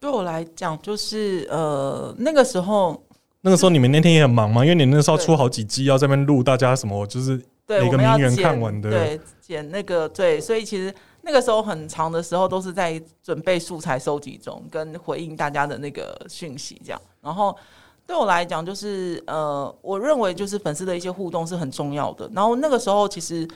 [0.00, 3.02] 对我来讲，就是呃，那个时候，
[3.40, 17.00] 那个时候你们那天也很忙嘛，因为你那时候出好几季要这边录，大家什么就是对，每个名人看完的，对，剪那个对，所以其实那个时候很长的时候都是在准备素材收集中，跟回应大家的那个讯息这样。
[17.20, 17.56] 然后
[18.06, 22.30] 对我来讲，就是呃，我认为就是粉丝的一些互动是很重要的。
[22.32, 23.48] 然后那个时候其实。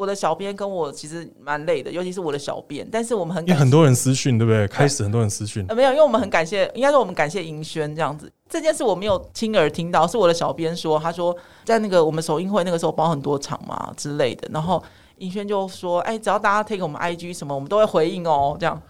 [0.00, 2.88] 我的小编跟我其实蛮累的，尤其是我的小编。
[2.90, 4.66] 但是我们很因为很多人私讯，对不对？
[4.66, 8.32] 开始很多人私讯，呃，没有，因为我们很感谢，应该说我们感谢银轩这样子。
[8.48, 14.82] 这件事我没有亲耳听到，是我的小编说，他说在那个我们首映会那个时候包很多场嘛之类的，然后。
[15.20, 18.56] 银轩就说：“哎，只要大家 take 我们 IG 什么，我们都会回应哦。
[18.58, 18.80] 这样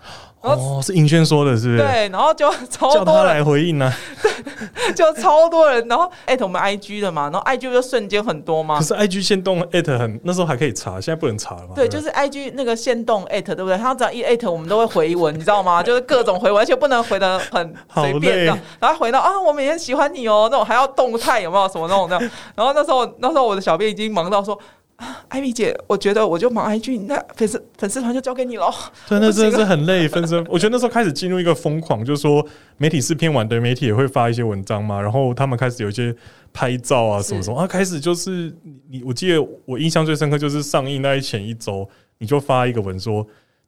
[0.43, 1.79] 哦，是尹轩说的，是不是？
[1.79, 3.93] 对，然后就超叫他来回应呢。
[4.23, 8.79] 对， 就超多人，然后艾特我们 IG 的嘛，然后 IG 就瞬间很多嘛。
[8.79, 11.75] 可是 IG 限动艾特很，那时候还可以查，现在不能查了嘛。
[11.75, 13.77] 对，就是 IG 那个限动艾特，对不对？
[13.77, 15.83] 他只要一艾特，我们都会回文，你知道吗？
[15.85, 18.59] 就是各种回文，而且不能回的很随便的。
[18.79, 22.19] 然后回到啊，我每天喜欢你哦，那种还要动态，有没有什么那种的？
[22.55, 24.59] 然后那时候，那时候我的小编已经忙到说。”
[25.29, 28.73] 艾米姐，我觉得我就忙 IG，那粉丝粉丝团就交给你喽。
[29.09, 30.45] 对，那真的是很累， 分身。
[30.49, 36.15] 我觉得那时候开始进入一个疯狂，就是说媒体是偏晚的媒体也会发一些文章嘛，然后他们开始有一些
[36.53, 38.55] 拍照啊什么什么啊，开始就是
[38.89, 43.27] 你，我记得我印象最深刻就是上映那一前一周，你就发一个文说。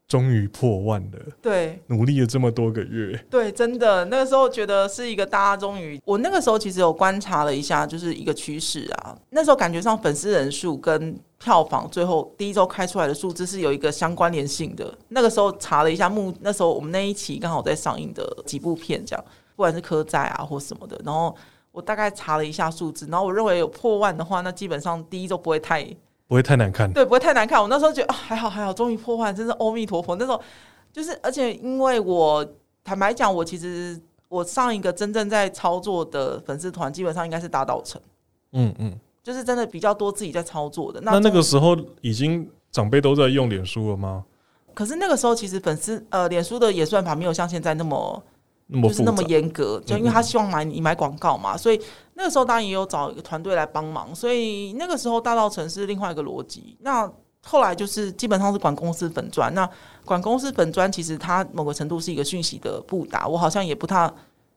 [0.08, 9.16] 终于破万了，对，努力了这么多个月，对，真的，那个时候觉得是一个大家终于，我那个时候其实有观察了一下，就是一个趋势啊。
[9.30, 14.94] 那时候感觉上粉丝人数跟票房最后第一周开出来的数字是有一个相关联性的。
[15.08, 19.24] 那个时候查了一下，目那时候我们那一期刚好在上映的几部片，这样
[19.56, 21.34] 不管是科在啊或什么的，然后
[21.70, 25.88] 我大概查了一下数字，然后我认为有破万的话，那基本上第一周不会太。
[26.32, 27.60] 不会太难看，对，不会太难看。
[27.60, 30.16] 我那时候觉得啊，还好还好，终于破坏，真是阿弥陀佛。
[30.16, 30.40] 那时候
[30.90, 32.42] 就是，而且因为我
[32.82, 38.00] 坦白讲，我其实我上一个真正在操作的粉丝团，基本上应该是大道城。
[38.52, 40.98] 嗯嗯，就是真的比较多自己在操作的。
[41.02, 44.24] 那那个时候已经长辈都在用脸书了吗？
[44.72, 48.22] 可是那个时候其实粉丝呃，脸书的演算法没有像现在那么。
[48.82, 51.78] 就是那么严格，就因为他希望买你买广告嘛，所以
[52.14, 56.76] 那个时候当然也有找一个团队来帮忙，所以那个时候大道城是另外一个逻辑。
[56.80, 57.10] 那
[57.44, 59.68] 后来就是基本上是管公司粉砖，那
[60.04, 64.10] 管公司粉砖其实它某个程度是一个讯息的布达，我好像也不太。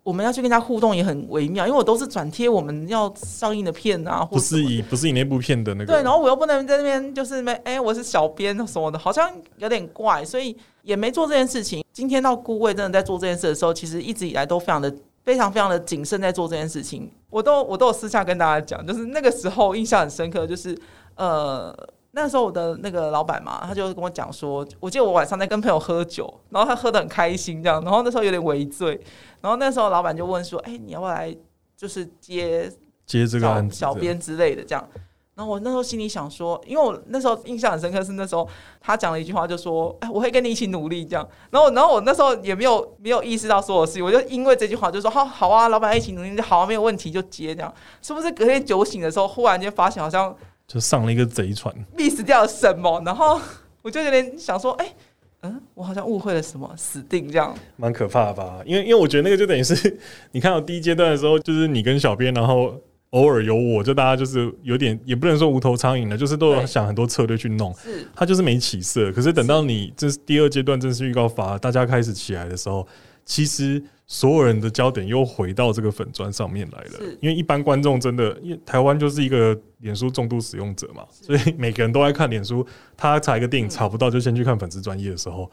[0.03, 9.27] 我们要去跟人家互动也很微妙，因为我都是转贴我们要上映的片啊，不是以不是以那部片的那个对，然后我又不能在那边就是没哎，我是小编什么的，好像
[9.57, 11.83] 有点怪，所以也没做这件事情。
[11.91, 17.11] 今天到顾位真的在做这件事的时候，其实一直以来都非常的非常非常的谨慎在做这件事情。
[17.29, 20.77] 我都我都有私下跟大家讲，就是那个时候印象很深刻，就是
[21.15, 21.75] 呃。
[22.17, 28.97] 那时候我的那个老板嘛，他就跟我讲说，我记得我晚上在跟朋友喝酒，然后他喝的很开心这样，然后那时候有点微醉，
[29.41, 31.35] 然后那时候老板就问说，哎，你要不要来
[31.75, 32.71] 就是接
[33.05, 34.89] 接这个小编之类的这样，
[35.35, 38.47] 然后我那时候心里想说，因为我那时候印象很深刻是那时候
[38.79, 50.35] 他讲了一句话，就说，哎，我会跟你一起努力这样，然后然后我那时候也没有没有意识到所有事情，我就因为这句话就说，好好啊，老板一起努力好啊，没有问题就接这样，是不是隔天酒醒的时候，忽然间发现好像。
[50.67, 52.99] 就上了一个贼船，miss 掉了什么？
[53.05, 53.39] 然后
[53.83, 54.95] 我就有点想说，哎，
[55.41, 58.61] 嗯，我好像误会了什么，死定这样，蛮可怕的吧？
[58.65, 59.99] 因为因为我觉得那个就等于是
[60.33, 62.73] 你看到第一阶段的时候，就是你跟小编，然后
[63.15, 69.11] 偶尔有我，就大家就是有点也不能说无头苍蝇了，就是都有想很多策略去弄，是，他就是没起色。
[69.11, 72.87] 可是等到你这是第二阶段正式预告发，大家开始起来的时候，
[73.25, 73.81] 其实。
[74.07, 82.63] 所有人的焦点又回到这个粉砖上面来了，因为一般观众真的，因为台湾就是一个脸书重度使用者嘛，所以每个人都爱看脸书。
[82.95, 85.49] 他查一个电影查不到，就先去看粉丝专业的时候，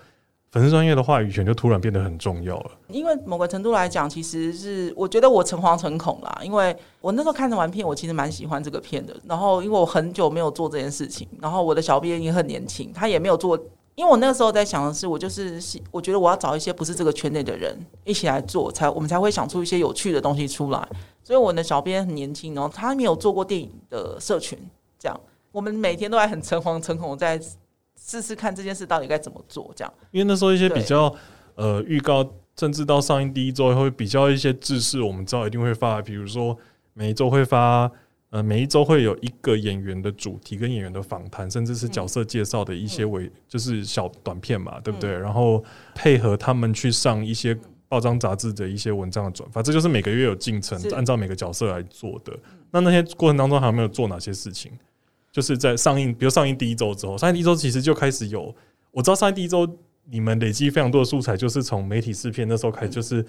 [0.53, 2.71] 粉丝专业的话语权就突然变得很重要了。
[2.89, 9.17] 因为某个程度来讲，其实是我觉得我诚惶诚恐啦，因为我那时候看着完片，我其实蛮喜欢这个片的。
[9.25, 13.59] 然后因为我很久没有做这件事情，然后我的小编也很年轻，他也没有做。
[13.95, 15.59] 因为我那个时候在想的是，我就是
[15.91, 17.75] 我觉得我要找一些不是这个圈内的人
[18.05, 20.89] 一起来做，才我们才会想出一些有趣的东西出来。
[21.23, 24.59] 所以我的小编很年轻，然后他没有做过电影的社群，
[24.99, 27.41] 这样我们每天都还很诚惶诚恐，在
[28.05, 29.73] 试试看这件事到底该怎么做。
[29.77, 31.15] 这样，因为那时候一些比较
[31.55, 32.29] 呃预告，
[32.59, 36.57] 甚至到上映第一周会比较一些制式，我们知道一定会发，比如说
[36.95, 37.91] 每一周会发。
[38.33, 45.11] 呃，每一周会有一个演员的主题跟演员的访谈，甚至是角色介绍的一些微，就是小短片嘛，对不对？
[45.13, 45.63] 然后
[45.95, 47.55] 配合他们去上一些
[47.91, 52.33] 报章杂志的一些文章的转发，这就是每个月有进程，按照每个角色来做的。
[52.71, 54.73] 那那些过程当中还有没有做哪些事情？
[55.33, 58.55] 就是在上映，比如上映第一周之后，上映第一周其实就开始有，
[58.91, 59.67] 我知道上映第一周
[60.05, 63.25] 你们累积非常多的素材，就是从媒体试片那时候开始，就是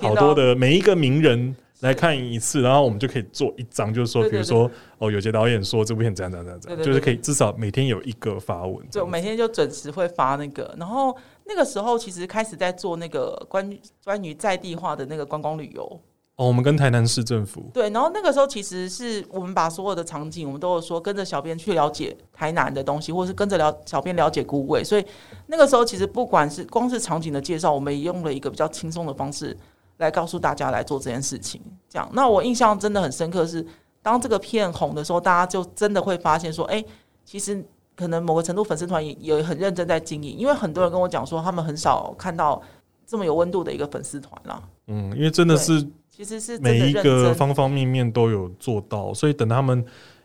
[0.00, 9.08] 好多的每一个名人来看一次，然后我们就可以做一张，就是说，比如说哦，有些导演说这部片怎样怎样怎样怎样，就是可以至少每天有一个发文这对，我。
[9.08, 11.16] 每天就准时会发那个，然后
[11.46, 16.00] 那个时候其实开始在做那个关于关于在地化的那个观光旅游，
[16.38, 25.04] 哦，我们跟台南市政府对，然后那个时候其实是我们把所有的场景，我们都有说跟着小编去了解台南的东西，或者是跟着了小编了解孤味，所以
[25.48, 29.56] 那个时候其实不管是光是场景的介绍，我们也用了一个比较轻松的方式
[29.96, 31.60] 来告诉大家来做这件事情。
[31.88, 33.66] 这样，那我印象真的很深刻是，
[34.00, 36.84] 当这个片红的时候，大家就真的会发现说，哎、
[37.24, 37.60] 其实
[37.96, 42.62] 可能某个程度粉丝团也也很认真在经营，因为很多人跟我讲说，他们很少看到
[43.08, 44.62] 这么有温度的一个粉丝团啦。
[44.86, 49.82] 嗯，因为真的是其实是每一个方方面面都有做到，所以等他们，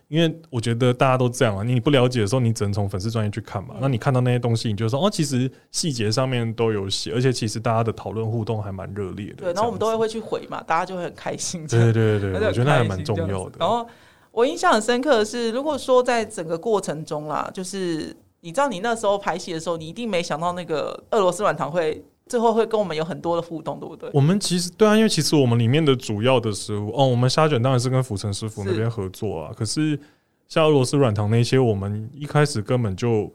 [0.10, 3.76] 因为我觉得大家都这样啊，你不了解的时候，你只能从粉丝专业去看嘛。
[3.76, 9.36] 嗯那你看到那些东西，你就说哦，其实细节上面都有写，而且其实大家的讨论互动还蛮热烈的。
[9.36, 11.66] 对，然后我们都会会，去回嘛，大家就会很开心。
[11.66, 13.54] 对对对对， 我觉得那还蛮重要的。
[13.60, 13.88] 然后
[14.32, 22.04] 我印象很深刻的是，如果说在整个过程中啦，就是你知道你那时候拍戏的时候，你一定没想到那个俄罗斯软糖会
[22.34, 24.10] 最后会跟我们有很多的互动，对不对？
[24.12, 29.54] 我们其实对啊，因为其实我们里面的主要的食物哦，我们虾卷当然是跟福成师傅那边合作啊。
[29.56, 30.00] 可是
[30.48, 33.32] 像俄罗斯软糖那些，我们一开始根本就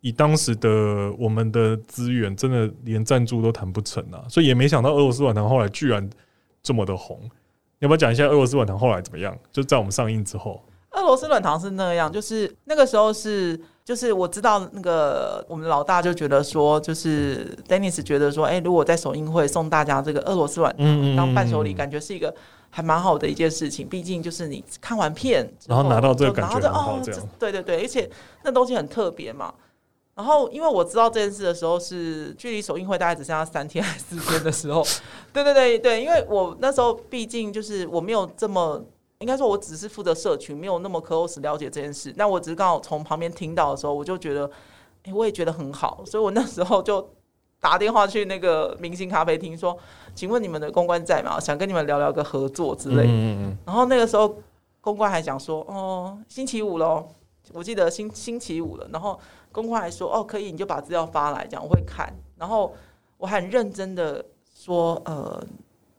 [0.00, 6.08] 以当时的我们的资源，真的连赞助都谈不成啊，所以也没想到俄罗斯软糖后来居然
[6.62, 7.18] 这么的红。
[7.80, 9.36] 要不要讲一下俄罗斯软糖后来怎么样？
[9.50, 22.34] 就在我们上映之后，俄罗斯软糖是那样，就是那个时候是，就是我知道那个我们老大就觉得说，就是 Dennis 觉得说，哎、如果在首映会送大家这个俄罗斯软糖嗯当伴手礼，感觉是一个
[22.68, 23.86] 还蛮好的一件事情。
[23.88, 28.10] 毕竟就是你看完片然后拿到这个感觉到哦很好这样对对对，而且
[28.42, 29.54] 那东西很特别嘛。
[30.16, 34.82] 然后，因为我知道这件事的时候是距离首映会大概只剩下三天还是四天的时候，
[35.32, 38.82] 对对对对，因为我那时候毕竟就是我没有这么，
[39.18, 42.12] 应该说我只是负责社群，没有那么 close 了解这件事。
[42.16, 44.50] 那我只是刚好从旁边听到的时候，我就觉得，
[45.04, 47.08] 哎、我也觉得很好，所以我那时候就
[47.60, 49.76] 打电话去那个明星咖啡厅说，
[50.14, 51.40] 请问你们的公关在吗？
[51.40, 53.04] 想跟你们聊聊个合作之类的。
[53.04, 54.36] 嗯嗯然后那个时候
[54.80, 57.08] 公关还讲说，哦，星期五喽，
[57.52, 58.86] 我记得星星期五了。
[58.92, 59.18] 然后
[59.50, 62.12] 公关还说，哦，可以，你就把资料发来，这样我会看。
[62.36, 62.74] 然后
[63.16, 64.22] 我很认真的
[64.54, 65.42] 说，呃，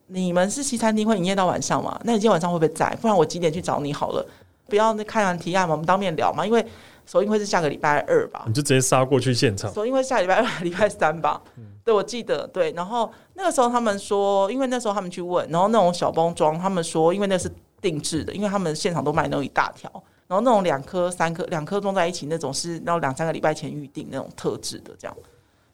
[0.08, 2.00] 你们是西餐厅会营业到晚上吗？
[2.04, 2.96] 那你今天晚上会不会在？
[3.02, 4.26] 不然我几点去找你好了？
[4.68, 6.66] 不要那看完提案嘛，我们当面聊嘛，因为
[7.06, 8.50] 首映会是下个礼拜二吧嗯，。
[8.50, 9.74] 你就直接杀过去现场。
[9.74, 11.42] 首映会下礼拜二、礼拜三吧。
[11.84, 12.72] 对，我记得对。
[12.74, 17.50] 然后那个时候他们说，因为那时候他们去问，然后那种小包装，他们说，因为那是
[17.82, 19.90] 定制的，因为他们现场都卖那种一大条，
[20.28, 25.18] 然后那种两颗、三颗、两颗装在一起那种是要两三个礼拜前预定那种特制的这样。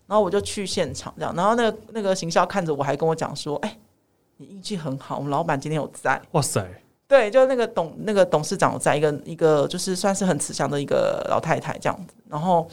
[0.06, 3.77] 然后我就去现场这样，然后那个那个行销看着我还跟我讲说，哎、
[4.38, 6.21] 你运气很好，我们老板今天有在。
[6.31, 6.65] 哇塞，
[7.07, 12.68] 对，就那个董那个董事长有在一个一个就是算是很慈祥的一个老太太这样子，然后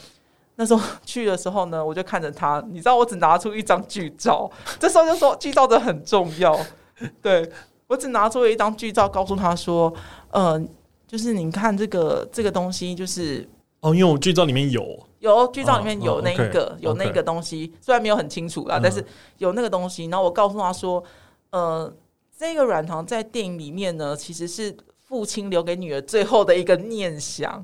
[0.55, 4.49] 那时候去的时候呢， 我就看着他，你知道我只拿出一张剧照，
[4.79, 6.59] 这时候就说剧照真的很重要，
[7.21, 7.49] 对
[7.87, 9.93] 我只拿出了一张剧照，告诉他说，
[10.31, 10.59] 呃，
[11.07, 13.47] 就是你看这个这个东西，就是
[13.81, 18.81] 哦，因为我剧照里面有，有剧照里面有那一个、有那个东西，虽然没有很清楚啦，嗯。
[18.81, 19.03] 但是
[19.39, 20.05] 有那个东西。
[20.05, 21.03] 然后我告诉他说，
[21.51, 21.93] 呃，
[22.37, 27.63] 这个软糖在电影里面呢，其实是父亲留给女儿最后的一个念想，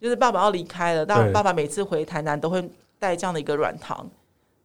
[0.00, 4.08] 就是爸爸要离开了，但对爸爸每次回台南都会带这样的一个软糖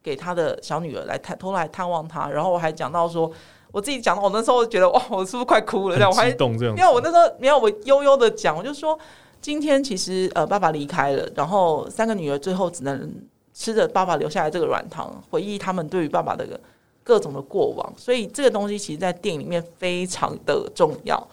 [0.01, 2.27] 给他的小女儿来探偷来探望他。
[2.29, 3.31] 然后我还讲到说，
[3.71, 5.95] 我自己讲到我那时候觉得哇，我是不是快哭了？
[5.95, 6.27] 这样我还。
[6.27, 8.97] 因为我那时候没有我悠悠的讲，我就说
[9.39, 13.13] 今天其实呃爸爸离开了，然后三个女儿最后只能
[13.53, 16.59] 吃着爸爸留下来这个软糖，回忆他们对于爸爸的
[17.03, 21.27] 各种的过往，所以这个东西其实，在电影里面非常的重要。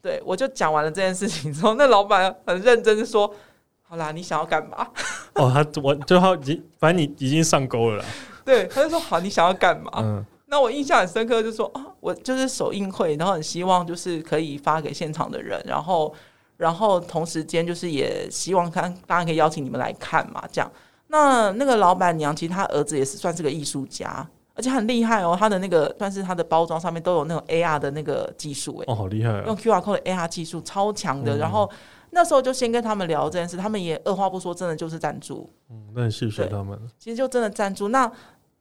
[0.00, 3.32] 对我就讲完了这件事情之后，那老板很认真地说
[3.82, 4.86] ：“好啦，你想要干嘛
[5.34, 8.04] 哦，他我最后已经，反正你已经上钩了啦。？”
[8.44, 16.14] 对，他就说：“好，你想要干嘛？”嗯，那我印象很深刻，就说啊，我就是首映会，然后很希望就是可以发给现场的人，然后
[16.56, 20.70] 然后同时间就是也希望看当然可以邀请你们来看嘛，这样。
[21.08, 24.26] 那那个老板娘其实她儿子也是算是个艺术家，
[24.58, 31.36] 而且很厉害哦，它的那个算是它的包装上面都有那种 AR 的那个技术，哎，哦，好厉害用啊！QR code 的 AR 技术超强的。
[31.36, 31.70] 嗯然后
[32.10, 35.48] 那时候就先跟他们聊这件事，他们也二话不说，真的就是赞助。
[35.70, 36.76] 嗯，那很谢谢对他们。
[36.98, 37.88] 其实就真的赞助。
[37.88, 38.10] 那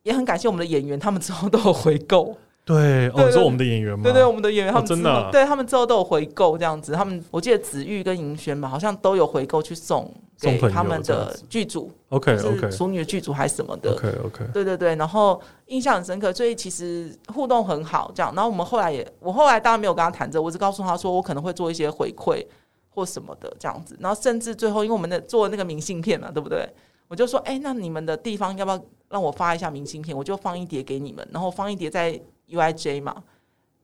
[0.04, 2.38] 也很感谢我们的演员，他们之后都有回购。
[2.68, 4.04] 对，哦，对对你说我们的演员吗？
[4.04, 13.94] 对对，我们的演员他们真的啊对他们之后都有回购这样子，他们我记得子玉跟银轩吧，好像都有回购去送给他们的剧组，，OK OK，熟女的剧组还是什么的。
[13.94, 18.34] OK OK，对对对，然后印象很深刻，所以其实互动很好，这样。
[18.36, 22.46] 然后我们后来也，我后来当然没有跟他谈这，我只告诉他说我可能会做一些回馈
[22.90, 23.98] 或什么的这样子。
[24.02, 26.68] 然后甚至最后，因为我们的做那个明信片嘛，对不对？
[27.08, 30.16] 我就说，哎，那你们的地方要不要让我发一下明信片？
[30.16, 32.20] 我就放一叠给你们，然后放一叠在
[32.50, 33.24] UIJ 嘛，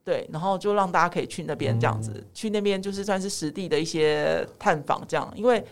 [0.03, 5.63] 对，然后就让大家可以去那边这样子，嗯去那边就是算是实地的一些探访这样，因为。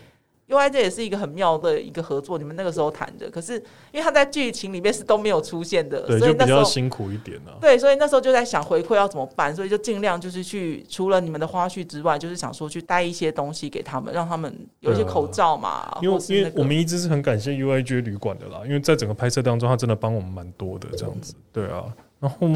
[0.48, 3.54] UIJ 也是一个很妙的一个合作，你们那个时候谈的，可是
[3.90, 7.56] 因为他在剧情里面是都没有出现的，对，就比所以那时候较辛苦一点啊。
[7.58, 21.34] 对，所以那时候就在想回馈要怎么办，所以就尽量就是去除了你们的花絮之外，就是想说去带一些东西给他们，让他们有一些口罩嘛，因为因为我们一直是很感谢 UIJ 旅馆的啦，因为在整个拍摄当中，他真的帮我们蛮多的这样子。
[21.50, 21.84] 对啊，
[22.22, 22.48] 然后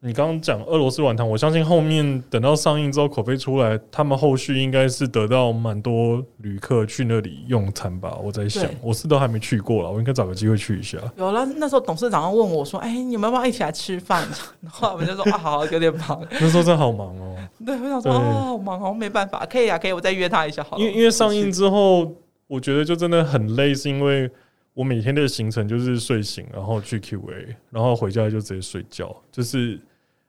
[0.00, 8.18] 你刚刚讲俄罗斯软糖，我相信后面等到上映之后口碑出来，他们后续应该是得到蛮多旅客去那里用餐吧。
[8.20, 10.98] 我在想，我是都还没去过了，我应该找个机会去一下。
[11.16, 11.44] 有了。
[11.58, 14.26] 那时候董事长问我说：“哎，你们要不要一起来吃饭？”
[14.60, 16.20] 然后我们就说：“啊，好，有点忙。
[16.32, 22.10] 那时候真的好忙哦、 ”对，我想说：“对哦，好忙哦，没办法，可以啊，可以，我再约他一下好了。”因为因为上映之后，
[22.48, 24.28] 我觉得就真的很累，是因为
[24.74, 29.78] 我每天的行程就是睡醒，然后去 QA，然后回家就直接睡觉，就是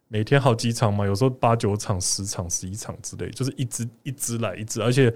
[0.08, 5.14] 每天好几场嘛，有时候八九场、十场、十一场之类，就是一直一直来一直，而且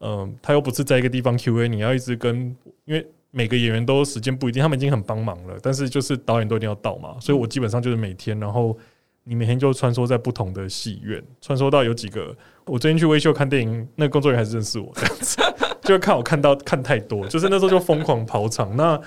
[0.00, 2.54] 嗯，他又不是在一个地方 QA，你要一直跟，
[2.84, 8.76] 因为每个演员都时间不一定，他们已经很帮忙了，但是就是导演都一定要到嘛，所以我基本上就是每天，然后
[9.24, 15.42] 你每天就穿梭在不同的戏院，穿梭到有几个，我最近去微秀看电影，那个工作人员还是认识我这样子，
[15.82, 18.76] 就看我看到看太多，就是那时候就疯狂跑场。
[18.76, 19.00] 那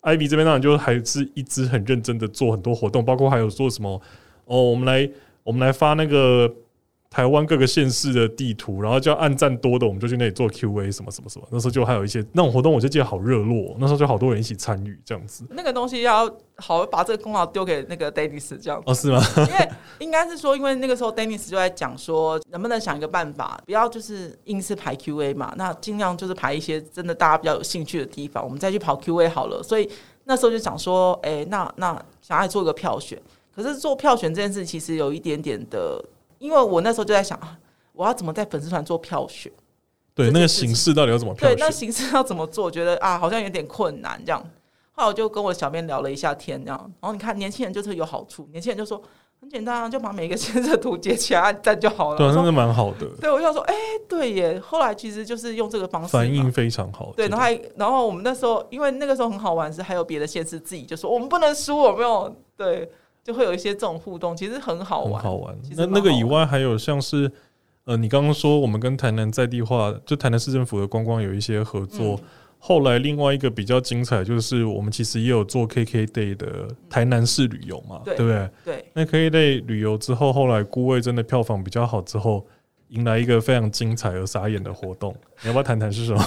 [0.00, 4.00] 艾比这边当然就还是一直很认真的做很多活动，包括还有做什么
[4.46, 5.10] 哦，我们来
[5.42, 6.50] 我们来发那个
[7.10, 11.46] 台湾各个县市的地图，然后就要按赞多的，我们就去那里做 Q&A 什么什么什么。
[11.50, 15.44] 那时候就还有一些那种活动，我就记得好热络，那时候就好多人一起参与这样子。
[15.50, 19.20] 那个东西要好把这个功劳丢给那个 Dennis 这样哦，是吗？
[19.38, 29.60] 因为应该是说，因为那个时候 Dennis 就在讲说，能不能想一个办法，不要就是硬是排 QA 嘛，那尽量就是排一些真的大家比较有兴趣的地方，我们再去跑 QA 好了。
[29.60, 29.90] 所以
[30.26, 33.20] 那时候就想说，哎、那那想要做一个票选，
[33.52, 36.00] 可是做票选这件事其实有一点点的，
[36.40, 37.56] 因为我那时候就在想，啊
[37.92, 39.52] 我要怎么在粉丝团做票选？
[40.14, 41.70] 对，那个形式到底要怎么票对，那？
[41.70, 42.64] 形式要怎么做？
[42.64, 44.42] 我觉得啊，好像有点困难这样。
[44.92, 46.78] 后来我就跟我小编聊了一下天，这样。
[47.00, 49.00] 然后你看，年轻人就是有好处，年轻人就说
[49.40, 52.18] 很简单啊，就把每一个 先生图截起来按赞就好了。
[52.18, 53.74] 对真的蛮好的，对，我就想说，哎、
[54.08, 54.58] 对耶。
[54.60, 57.12] 后来其实就是用这个方式反应非常好。
[57.16, 62.34] 对，然后还然后我们那时候，因为那个时候很好玩，是还有别的县市自己就说我们不能输，有没有？
[62.56, 62.90] 对，
[63.22, 65.12] 就会有一些这种互动，其实很好玩。
[65.14, 67.30] 很好玩那那个以外，还有像是
[67.84, 72.16] 呃，你刚刚说我们跟台南在地化，就台南市政府的观光有一些合作。
[72.16, 72.24] 嗯
[72.62, 78.50] 后来另外一个比较精彩，就是我们其实也有做 KK Day 的台南市旅游嘛，对对不对？
[78.66, 82.46] 对，那 KK Day 旅游之后，后来孤味真的票房比较好之后，
[82.90, 85.14] 迎来一个非常精彩而傻眼的活动。
[85.42, 86.22] 你要不要谈谈是什么？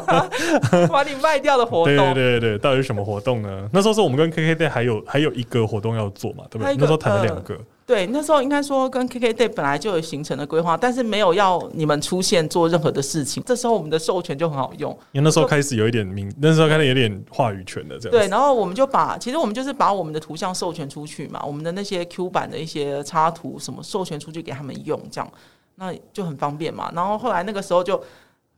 [0.90, 2.14] 把你卖掉的活动。
[2.14, 3.68] 对对对，到底是什么活动呢？
[3.72, 6.74] 那时候是我们跟 KK Day 还有还有一个活动要做嘛，对不对？
[6.78, 7.58] 那时候谈了两个。
[7.84, 13.42] 对，那时候应该说跟 KK Day 本来就有形成的规划，但是没有要你们出现做任何的事情。
[13.46, 18.18] 这时候我们的授权就很好用，因为那时候开始有一点名，那时候开始有点话语权的这样。
[18.18, 25.30] 对，然后我们就把，其实我们就是把我们的图像授权出去嘛，我们的那些 Q 版的一些插图什么授权出去给他们用，这样
[25.78, 26.92] 那就很方便嘛。
[26.94, 28.02] 然后后来那个时候就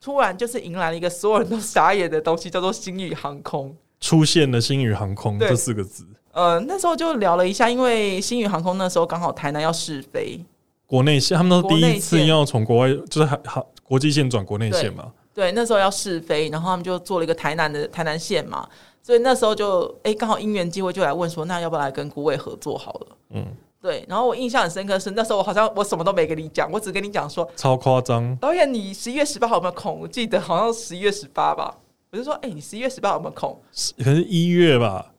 [0.00, 3.76] 突然就是迎来了一个所有人都傻眼的东西，叫做星宇航空。
[4.00, 10.42] 出现了星宇航空这四个字，呃，那时候就聊了一下，因为星宇航空那时候刚好台南要试飞，
[10.86, 15.12] 国内线他们都第一次要从国外，就是还好国际线转国内线嘛。
[15.34, 18.66] 对，那时候要试飞，然后他们就做了一个台南的台南线嘛，
[19.02, 23.06] 所以那时候就哎刚好因缘机会就来问说，那要不要来跟顾伟合作好了？
[23.34, 23.46] 嗯，
[23.80, 28.36] 对，然后我印象很深刻是那时候我好像我什么都没跟你讲，我只跟你讲说，超夸张。
[28.36, 29.98] 导演你十一月十八号有没有空？
[29.98, 31.74] 我记得好像十一月十八吧，
[32.10, 33.58] 我就说哎、你十一月十八有没有空？
[33.72, 35.12] 是可是一月吧，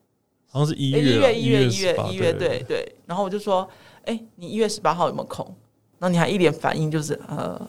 [0.50, 3.68] 好像是一月一月一月一月18一月对对，然后我就说
[4.06, 5.46] 哎、你一月十八号有没有空？
[5.98, 7.60] 然后你还一脸反应就是呃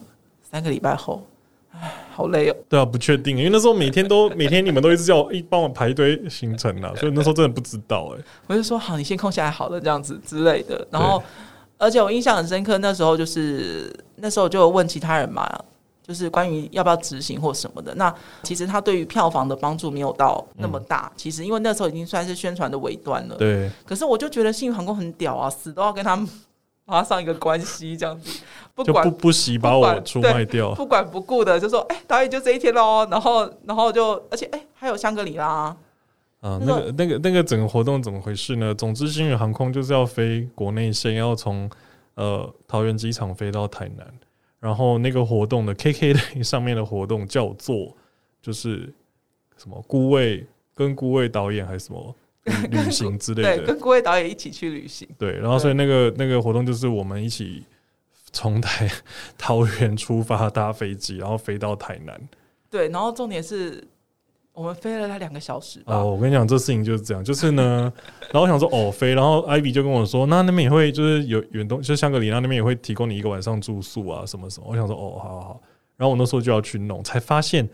[0.43, 1.32] 三个礼拜后，唉，
[2.14, 2.57] 好累哦。
[2.69, 10.87] 对啊，不确定，因为那时候每天都 每天你们都一直叫我一帮我排一堆行程啊，所以那时候真的不知道哎、我就说好，你先空下来好了，这样子之类的。
[10.91, 11.23] 然后，
[11.79, 15.49] 而且我印象很深刻，那时候就是那时候就有问其他人嘛，
[16.07, 17.95] 就是关于要不要执行或什么的。
[17.95, 21.11] 那其实他对于票房的帮助没有到那么大。
[21.17, 23.37] 其实因为那时候已经算是宣传的尾端了。
[23.37, 26.29] 对，可是我就觉得信宇航空很屌啊，死都要跟他们
[26.93, 28.43] 拉上一个关系，这样子，
[28.75, 30.75] 不管就不不惜把我出卖掉。
[30.75, 33.07] 不管不顾的就说，哎、导演就这一天喽。
[33.11, 35.77] 然后，然后就而且，哎、还有香格里拉。
[36.41, 38.75] 啊，那那个、那个、那个整个活动怎么回事呢？
[38.75, 41.71] 总之，星宇航空就是要飞国内线，要从
[42.15, 44.07] 呃桃园机场飞到台南，
[44.59, 47.97] 然后那个活动的 KK 类上面的活动叫做
[48.41, 48.93] 就是
[49.57, 50.45] 什么孤位
[50.75, 52.53] 跟孤位导演还是什么旅
[52.85, 55.09] 旅行之类对，的，跟郭伟导演一起去旅行。
[55.19, 57.65] 对，然后所以那个那个活动就是我们一起
[58.33, 58.91] 从台
[59.39, 62.21] 桃园出发搭飞机，然后飞到台南。
[62.71, 63.87] 对，然后重点是
[64.53, 65.95] 我们飞了他两个小时吧。
[65.95, 67.93] 哦，我跟你讲，这事情就是这样，就是呢，
[68.33, 74.67] 然后我想说哦飞，然后艾比就跟我说，那那边也会就是有远东，就是香格里拉那边也会提供你一个晚上住宿啊，什么什么。
[74.69, 75.63] 我想说哦，好好好，
[75.97, 77.69] 然后我那时候就要去弄，才发现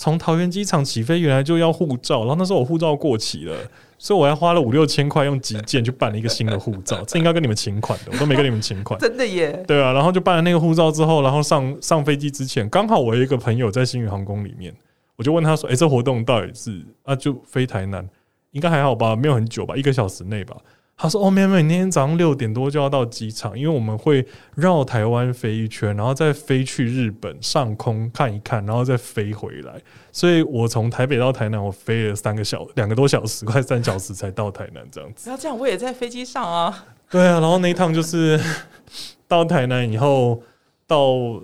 [0.00, 3.54] 从桃园机场起飞原来就要护照，然后那时候我护照过期了，
[3.98, 8.98] 所以我还花了五六千块用急件去办了一个新的护照， 这应该跟你们请款的，我都没跟你们请款。
[8.98, 9.62] 真的耶！
[9.68, 14.74] 对啊，然后就办了那个护照之后，然后上上飞机之前，刚好我有一个朋友在新宇航空里面，
[15.16, 18.08] 我就问他说：“哎、这活动到底是啊，就飞台南，
[18.52, 19.14] 应该还好吧？
[19.14, 20.56] 没有很久吧，一个小时内吧。”
[21.00, 29.80] 他说：“哦，没有没有，你那天早上六点多就要到机场，因为我们会绕台湾飞一圈，然后再飞去日本上空看一看，然后再飞回来。
[30.12, 36.84] 所以我从台北到台南，我飞了三个小两个多小时，快三小时才到台南这样子。”不要这样，我也在飞机上啊。
[37.08, 38.38] 对啊，然后那一趟就是
[39.26, 40.42] 到台南以后，
[40.86, 40.98] 到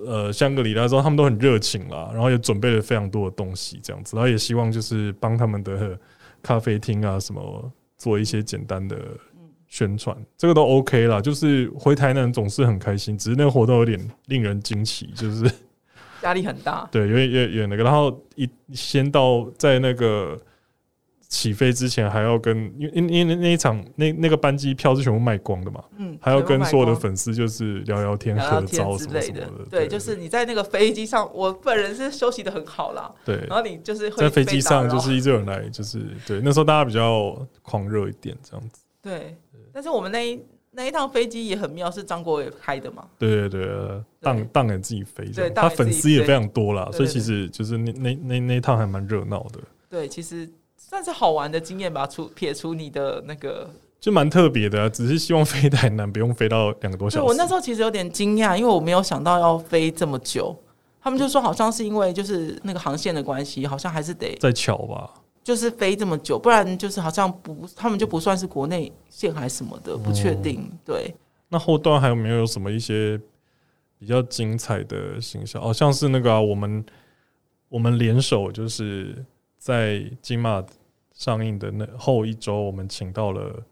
[0.04, 5.98] 呃香格里拉之后，他们都很热情啦，然后也准备了非常多的东西，这样子，然后也希望就是帮他们的
[6.42, 8.96] 咖啡厅啊什么做一些简单的
[9.68, 11.20] 宣传，这个都 OK 啦。
[11.20, 15.50] 就是回台南总是很开心，只是那个活动有点令人惊奇，就是
[16.22, 16.88] 压力很大。
[16.92, 20.40] 对，因为也也那个，然后一先到在那个
[21.28, 25.82] 起飞之前还要跟，因为因为因为那一场那那个班机票是全部卖光的嘛。
[25.98, 29.64] 嗯，还要跟所有的粉丝就是聊聊天、合照之类的什么的。。
[29.68, 33.12] 对，就是你在那个飞机上，我本人是休息的很好啦。
[33.24, 38.82] 对，然后你就是会在飞机上就是一直有人来，就是对那时候大家比较狂热一点这样子。
[39.02, 39.36] 对，
[39.76, 40.40] 但是我们那一
[40.70, 43.04] 那一趟飞机也很妙，是张国伟开的嘛。
[43.18, 49.60] 对对对，呃当当然自己飞对他粉丝也非常多啦，所以其实就是那那那那一趟还蛮热闹的，
[49.90, 52.06] 对，其实算是好玩的经验吧。
[52.06, 53.68] 除撇除你的那个，
[54.00, 54.88] 就蛮特别的啊。
[54.88, 57.22] 只是希望飞台南不用飞到两个多小时。
[57.22, 60.56] 对我那时候其实有点惊讶，因为我没有想到要飞这么久。
[61.02, 65.12] 他们就说好像是因为就是那个航线的关系，好像还是得再巧吧，
[65.46, 70.68] 就是飞这么久，不然就是好像不，他们就不算是国内线还是什么的，不确定。
[70.84, 71.14] 对，
[71.48, 73.16] 那后段还有没有什么一些
[73.96, 75.62] 比较精彩的形象？
[75.62, 76.84] 哦，像是那个啊、我们
[77.68, 79.24] 我们联手就是
[79.56, 80.60] 在金马
[81.12, 83.62] 上映的那后一周，我们请到了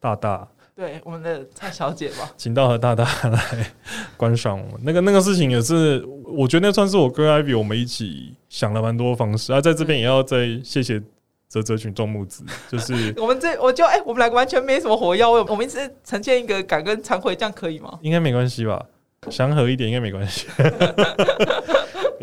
[0.00, 0.48] 大大，
[0.80, 3.70] 对，我们的蔡小姐吧，请到和大大来
[4.16, 10.98] 观赏我们那个那个事情，也是我觉得那算是我跟 Ivy 我们一起想了蛮多方式啊，在这边也要再谢谢
[11.48, 17.98] 泽泽群众募资，就是 我们这我就哎、我们两个完全没什么火药味，我们一直呈现一个感恩忏悔，这样可以吗？
[18.00, 18.82] 应该没关系吧？
[19.28, 20.46] 祥和一点应该没关系。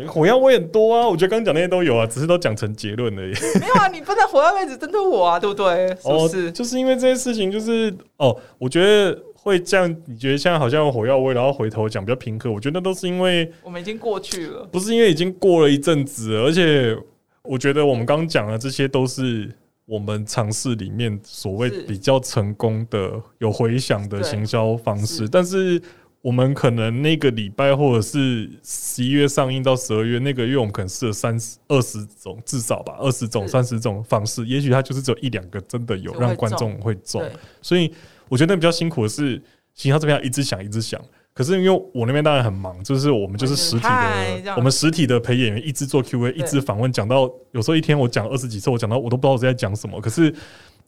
[0.06, 3.32] 火药味很多啊，我觉得刚刚讲那些都有啊，只是都讲成结论而已。
[3.60, 5.88] 没有啊，你不能火药味只针对我啊，对不对？
[5.96, 6.52] 是不哦，是？
[6.52, 14.64] 就是因为这些事情，就是哦，我觉得会这样，你觉得现在好像有火药味，然后回头讲比较平和，我觉得那都是因为我们已经过去了。
[14.70, 16.96] 不是因为已经过了一阵子，而且
[17.42, 19.50] 我觉得我们刚刚讲的这些都是
[19.86, 25.80] 我们尝试里面所谓比较成功的、有回响的行销方式，但是
[26.20, 37.22] 我们可能那个礼拜或者是十一月上映到十二月那个月，我们可能试了三十二十种，至少吧，二十种、三十种方式，也许它就是只有一两个真的有让观众会中，
[37.62, 37.92] 所以
[38.28, 39.40] 我觉得比较辛苦的是，
[39.74, 41.00] 行销这边要一直想一直想。
[41.32, 50.00] 可是因为我那边当然很忙，就是我们就是实体的，我们实体的陪演员一直做 Q&A，一直访问，讲到有时候一天我讲二十几次，我讲到我都不知道我在讲什么。
[50.00, 50.34] 可是，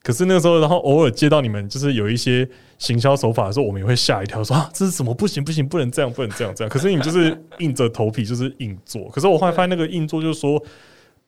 [0.03, 5.15] 可是那个时候，然后偶尔接到你们就是有一些行销手法的时候，我们也会吓一跳，说 啊这是什么？
[5.15, 6.69] 不行不行，不能这样，不能这样这样。
[6.69, 9.09] 可是你就是硬着头皮就是硬做。
[9.11, 10.63] 可是我后来发现那个硬做就是说，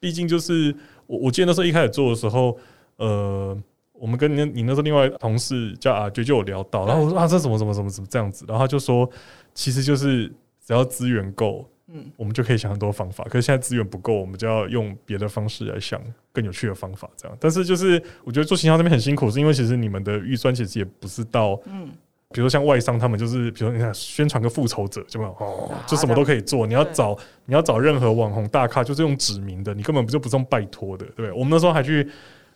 [0.01, 0.75] 毕竟就是
[1.07, 2.59] 我我记得那时候一开始做的时候，
[2.97, 3.57] 呃。
[3.95, 9.09] 我们跟你你那时候另外同事叫阿娟就有聊到，然后我说啊这怎么怎么怎么怎么这样子，然后他就说
[9.55, 10.27] 其实就是
[10.67, 13.23] 只要资源够，嗯，我们就可以想很多方法。
[13.25, 16.01] 可是现在资源不够，我们就要用别的方式来想
[16.33, 17.37] 更有趣的方法，这样。
[17.39, 21.91] 但是就是我觉得做行销这边很辛苦，是因为其实你们的预算其实也不是到嗯
[22.35, 26.67] 比如说像外商，他们就是比如说你看宣传个复仇者，就没有哦啊，就什么都可以做。
[26.67, 31.33] 你要找你要找任何网红大咖，就是用指名的，你根本不就不是用拜托的，对不对？
[31.33, 32.09] 我们那时候还去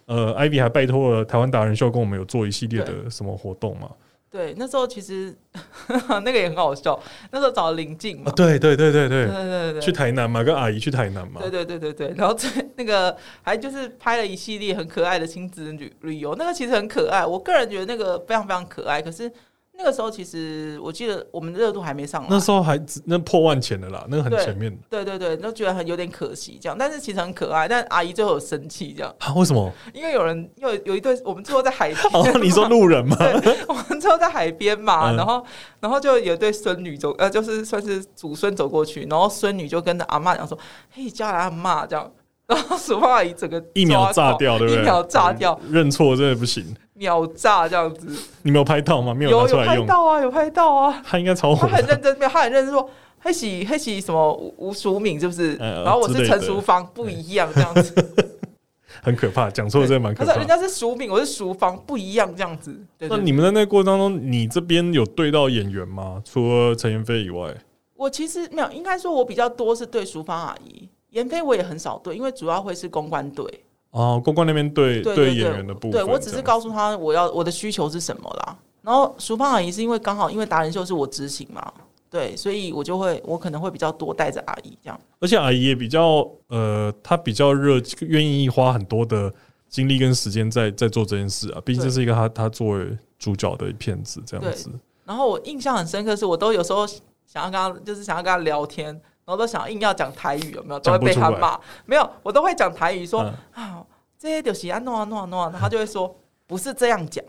[0.07, 3.90] 呃，Ivy 还拜托了台湾达人秀跟我们有做一系列的什么活动嘛？
[4.30, 5.34] 对，那时候其实
[6.08, 6.98] 那个也很好笑。
[7.30, 19.00] 那时候找林静嘛对对对对对，对对对，去台南嘛，跟阿姨去台南嘛对，对对对对，然后最那个还就是拍了一系列很可爱的亲子旅旅游，那个其实很可爱，我个人觉得那个非常非常可爱。
[19.00, 19.30] 可是
[19.78, 27.68] 那个时候其实我记得我们的热度还没上来，那时候还只那破万钱的啦，那个很前面对对对，都觉得很有点可惜这样，但是其实很可爱。
[27.68, 29.34] 但阿姨最后有生气这样，啊？
[29.34, 29.70] 为什么？
[29.92, 33.16] 因为有人有有一对我们最后在海边，哦，你说路人吗？
[33.68, 35.44] 我们最后在海边嘛，嗯然后
[35.80, 40.58] 然后就有一对孙女走，呃，就是算是祖孙走过去，然后孙女就跟着阿嬷讲说
[40.90, 42.10] ：“嘿，叫来阿嬷这样。”
[42.54, 44.82] 然后淑芳阿姨整个一秒炸掉，对不对？
[44.82, 46.64] 一秒炸掉，认错真的不行。
[46.94, 48.09] 秒炸这样子。
[48.42, 49.12] 你没有拍到吗？
[49.12, 49.87] 没有有拿出来用。
[49.87, 51.02] 拍到啊，有拍到啊。
[51.04, 51.87] 他应该超火他很。
[51.87, 52.88] 认真，没有，他很认真说。
[53.18, 55.56] 黑喜黑喜什么吴吴淑敏是不是？
[55.59, 58.14] 呃然后我是陈淑芳，不一样这样子。
[59.02, 60.46] 很可怕，讲错真的蛮可怕人。
[60.46, 62.78] 家是淑敏，我是淑芳，不一样这样子。
[63.00, 66.22] 那你们在那个过程当中，你这边有对到演员吗？
[66.24, 67.52] 除了陈妍霏以外，
[67.96, 73.44] 我其实没有，应该说我比较多是对淑芳阿姨，妍霏我也很少对，因为主要会是公关队。
[73.90, 78.59] 哦，公关那边对对对演员的部分，对我只是告诉他我要我的需求是什么啦。
[78.83, 81.72] 然后淑芳阿姨是因为刚好因为达人秀是我执行嘛，
[82.11, 85.00] 对，所以我就会我可能会比较多带着阿姨这样。
[85.18, 89.33] 而且阿姨也比较呃，她比较热，愿意花很多的
[89.68, 91.61] 精力跟时间在在做这件事啊。
[91.64, 94.70] 毕竟这是一个她她作为主角的片子，这样子。
[95.05, 96.87] 然后我印象很深刻，是我都有时候
[97.26, 100.78] 想要跟她，就是想要跟她聊天，然后都想硬要讲台语，有没有？
[100.78, 101.58] 都会被他骂。
[101.84, 103.34] 没有，我都会讲台语说、嗯
[103.64, 103.84] 啊，
[104.16, 107.24] 这些就是安诺啊诺啊诺啊，他就会说不是这样讲，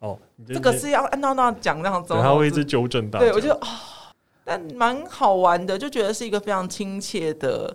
[0.00, 2.12] 哦，这个是要按诺诺讲那样子。
[2.12, 3.24] 对，他会一直纠正大家。
[3.24, 3.68] 对我就啊、
[4.44, 7.74] 但蛮好玩的，就觉得是一个非常亲切的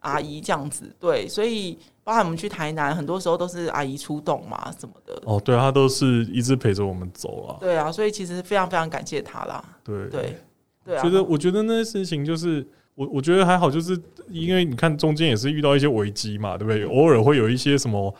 [0.00, 0.94] 阿姨这样子。
[1.00, 5.18] 对，所以包含我们去台南，很多时候都是阿姨出动嘛什么的。
[5.24, 7.56] 哦，对，他都是一直陪着我们走啊。
[7.58, 9.64] 对啊，所以其实非常非常感谢她啦。
[9.82, 10.38] 对对，
[10.84, 13.96] 对啊，觉得我觉得那些事情就是我我觉得还好，就是
[14.28, 16.82] 因为你看中间也是遇到一些危机嘛，对不对？
[16.84, 18.12] 偶尔会有一些什么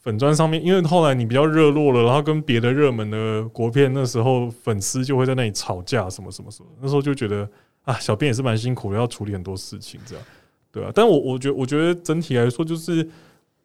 [0.00, 7.48] 粉砖上面，因为后来你比较热络了，然后跟别的热门的国片那时候粉丝就会在那里吵架什么什么什么，那时候就觉得
[7.84, 10.24] 啊，小编也是蛮辛苦的，要处理很多事情这样，
[10.72, 10.90] 对啊。
[10.92, 13.08] 但我我觉得我觉得整体来说，就是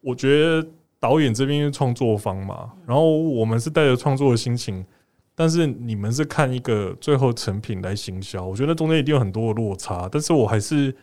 [0.02, 0.66] 我觉得
[1.00, 4.86] 导演这边创作方嘛，然后我们是带着创作的心情。
[5.40, 10.10] 但是你们是看一个最后成品来行销，我觉得中间一定有很多的落差。
[10.12, 10.94] 但是我还是，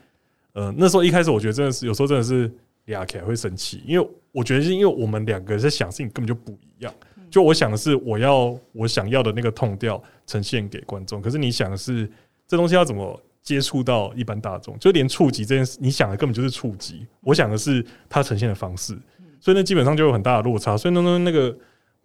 [0.52, 2.52] 呃，那时候一开始我觉得真的是有时候真的是
[2.84, 6.92] 俩起来会生气，因为我觉得是因为我们两个在想事情根本就不一样。
[7.30, 12.06] 就我想的是我要我想要的那个痛调呈现给观众，可是你想的是
[12.46, 18.98] 这东西要怎么接触到一般大众，就连触及这件事，你想的根本就是触及，我想的是它呈现的方式，
[19.40, 20.76] 所以那基本上就有很大的落差。
[20.76, 21.56] 所以那那那个。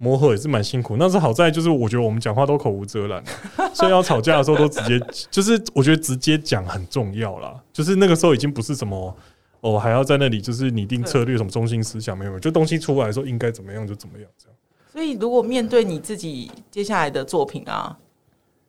[0.03, 3.23] 磨合也是蛮辛苦，但是好在就是我觉得我们讲话都口无遮拦，
[3.71, 7.53] 所以要吵架的时候都直接，就是我觉得直接讲很重要啦。
[7.71, 9.15] 就是那个时候已经不是什么
[9.59, 14.57] 哦，还要在那里就是拟定策略什么中心思想没有，就东西出来的时候应该怎么样就怎么样这样。
[14.91, 17.95] 所以，如果面对你自己接下来的作品啊，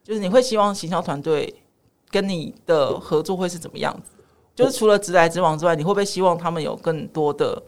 [0.03, 1.51] 就是你会希望行销团队
[2.11, 4.23] 跟你的合作会是怎么样子？
[4.53, 7.59] 就是除了直来直往之外，你会不会希望他们有更多的？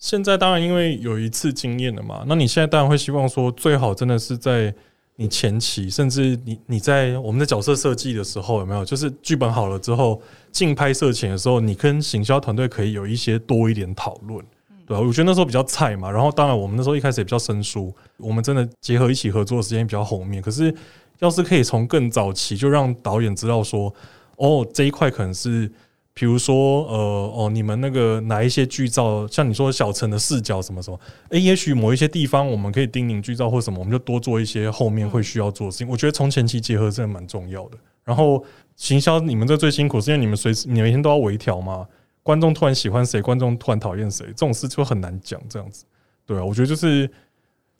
[0.00, 4.74] 现在当然因为有一次经验了嘛，那你现在当然会希望说最好真的是在
[5.16, 14.42] 你前期，甚至你你在我们的角色设计的时候有没有，就是剧本好了之后进拍摄前的时候，你跟行销团队可以有一些多一点讨论。
[14.86, 20.42] 对啊，我觉得那时候比较菜嘛，然后当然我们那时候一开始也比较生疏，我们真的结合一起合作的时间比较后面。
[20.42, 20.74] 可是
[21.18, 23.94] 要是可以从更早期就让导演知道说，
[24.36, 25.70] 哦这一块可能是，
[26.20, 35.88] 比如说呃哦你们那个哪一些剧照，像你说小陈的视角什么什么，诶，也许某一些地方我们可以叮咛剧照或什么，我们就多做一些后面会需要做的事情。
[35.88, 37.78] 我觉得从前期结合真的蛮重要的。
[38.04, 38.44] 然后
[38.76, 41.86] 行销你们这最辛苦，是因为你们随时你每天都要微调嘛。
[42.22, 45.40] 观众突然喜欢谁，观众突然讨厌谁，这种事就很难讲。
[45.48, 45.86] 这样子，
[46.26, 47.10] 对啊，我觉得就是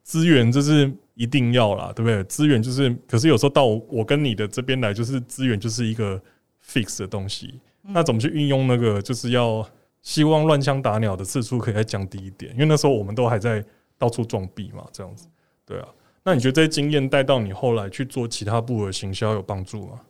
[0.03, 2.25] 资源，这是一定要啦，对不对？
[2.25, 6.19] 资源就是，可是有时候到我跟你的这边来，就是资源就是一个
[6.67, 7.61] fix 的东西。
[7.93, 9.67] 那怎么去运用那个，就是要
[10.03, 13.65] 希望乱枪打鸟的次数可以再降低一点，因为那时候我们都还在
[13.99, 15.27] 到处撞壁嘛，这样子，
[15.67, 15.89] 对啊。
[16.23, 20.01] 那你觉得这些经验带到你后来去做其他部的行销有帮助吗？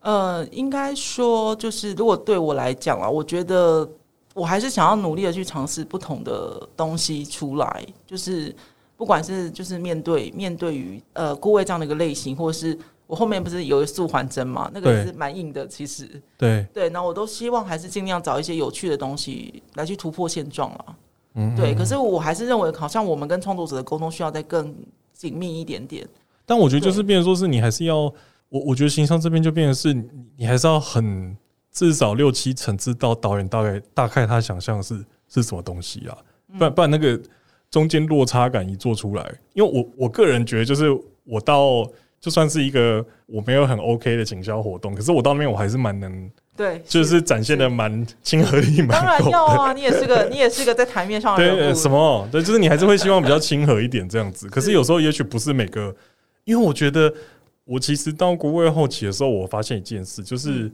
[0.00, 3.88] 呃，应该说，就是如果对我来讲啊，我觉得
[4.34, 8.54] 我还是想要努力的去尝试不同的东西出来，就是
[8.96, 16.08] 不不管是就是面对面对于呃顾问这样的一个类型，或者是我后面不是有素环针嘛，那个也是蛮硬的，其实。
[16.38, 20.96] 对，对，那我都希望还是尽量找一些有趣的东西来去突破现状了。
[21.34, 24.74] 嗯，对，可是我还是认为，好像我们跟创作者的沟通需要再更
[25.12, 26.06] 紧密一点点。
[26.44, 27.96] 但我觉得就是变成说是你还是要，
[28.48, 30.04] 我我觉得形象这边就变成是你
[30.38, 31.36] 你还是要很
[31.70, 36.18] 至少六七成知道导演大概大概他想象是是什么东西啊，
[36.58, 37.18] 不然不然那个
[37.70, 40.86] 中间落差感一做出来，因为我我个人觉得就是
[41.24, 41.86] 我到
[42.22, 49.28] 就算是一个我没有很 OK 的行销活动，可是我到那边我还是蛮能，对，就是展现的蛮亲和力蛮当然。
[49.28, 51.74] 要啊，你也是个你也是个在台面上的人物。
[51.74, 52.28] 什么？
[52.30, 54.48] 对，就是你还是会希望比较亲和一点这样子。
[54.48, 55.92] 可是有时候也许不是每个，
[56.44, 57.12] 因为我觉得
[57.64, 60.70] 我其实到国外后期的时候，我发现一件事，就是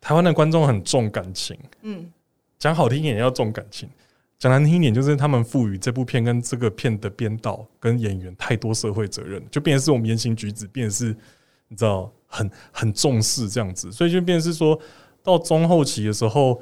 [0.00, 2.10] 台湾的观众很重感情，嗯，
[2.58, 3.88] 讲好听一点要重感情，
[4.38, 11.16] 讲难听一点就是他们赋予这部片跟这个片的编导跟演员太多社会责任，就变成是我们言行举止，变成是
[11.68, 14.78] 你知道很很重视这样子，所以就变是说
[15.22, 16.60] 到中后期的时候，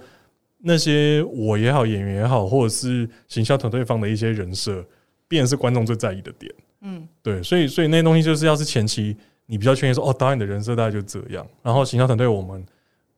[0.58, 4.86] 那些我也好，演员也好，或者是行销团队方的一些人设，
[5.26, 6.54] 变是观众最在意的点。
[6.82, 12.64] 嗯，对，所以所以那些东西就是要是前期你比较确定说，哦，导演的人设大概就这样，然后行销团队我们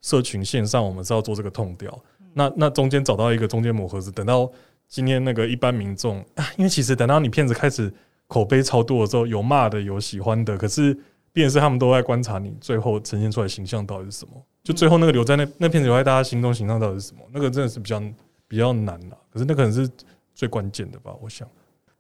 [0.01, 2.03] 社群线上我们是要做这个痛调，
[2.37, 4.51] 那那中间找到一个中间磨合子，等到
[4.87, 7.91] 今天那个一般民众啊，因为其实等到你片子开始
[8.27, 10.93] 口碑超多的时候，有骂的有喜欢的，可是
[11.33, 18.03] 变成是他们都在观察你最后呈现出来形象到底是什么，就最后那个留在那那片子留在大家心中形象到底是什么，那个真的是比较
[18.47, 19.89] 比较难啦，可是那可能是
[20.35, 21.49] 最关键的吧，我想，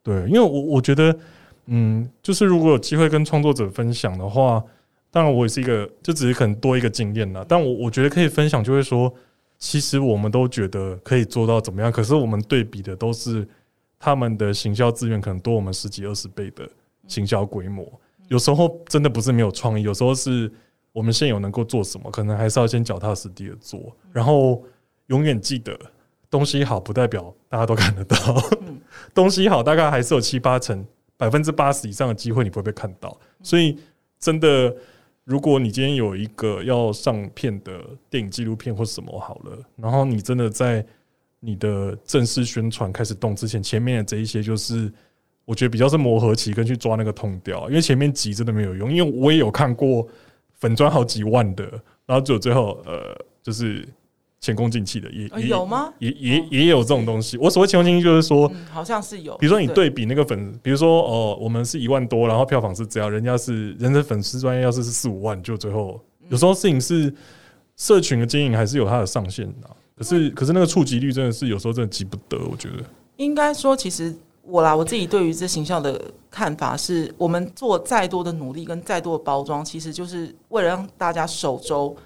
[0.03, 1.17] 对，因为我我觉得。
[1.69, 4.63] 嗯，就是如果有机会跟创作者分享的话，
[5.11, 7.45] 当然我也是一个，就只是可能多一个经验啦。
[7.49, 9.13] 但我我觉得可以分享，就会说，
[9.59, 13.47] 其实我们都觉得可以做到怎么样，可是我们对比的都是
[13.99, 16.69] 他们的行销资源可能多我们十几二十倍的
[17.09, 17.91] 行销规模。
[18.29, 20.51] 有时候真的不是没有创意，有时候是
[20.93, 24.65] 我们现有能够做什么，可能还是要先脚踏实地的做，然后
[25.07, 25.79] 永远记得。
[26.29, 28.17] 东西好不代表大家都看得到，
[29.15, 30.85] 东西好大概还是有七八成。
[31.19, 33.79] 百分之八十以上的机会你不会被看到，所以
[34.19, 34.77] 真的，
[35.27, 40.83] 如果你今天有一个要上片的电影纪录片或什么好了，然后你真的在
[41.41, 44.91] 你的正式宣传开始动之前，前面的这一些就是
[45.45, 50.09] 我觉得比较是磨合期跟去抓那个痛调，因为前面急真的没有用，因为我也有看过
[50.55, 51.65] 粉砖好几万的，
[52.07, 53.87] 然后就最后呃就是。
[54.41, 55.93] 前功尽弃的也也有吗？
[55.99, 57.37] 也也也有这种东西。
[57.39, 59.37] 我所谓前功尽弃，就是说，嗯，好像是有。
[59.39, 67.13] 比如说你对比那个粉，比如说哦，我们是一万多，然后票房是这样，人家是人的粉丝专业要是是四五万，就最后有时候事情是
[67.77, 69.69] 社群的经营还是有它的上限的。
[69.97, 72.85] 可是可是那个触及率真的是有时候真的急不得，我觉得。
[73.17, 81.97] 应该说，其实我啦，我自己对于这形象的看法是，我们做再多的努力跟再多的包装，其实就是为了让大家守周。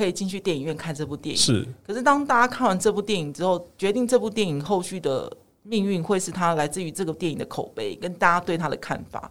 [0.00, 1.66] 可以进去电影院看这部电影，是。
[1.86, 5.30] 可是当大家看完这部电影之后，决定这部电影后续的
[5.62, 9.30] 命运会是他来自于这个电影的口碑跟大家对他的看法。